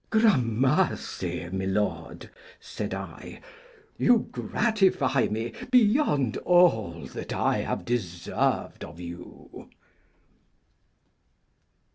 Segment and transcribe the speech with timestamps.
[0.09, 3.39] Gramercy, my lord, said I,
[3.99, 9.69] you gratify me beyond all that I have deserved of you.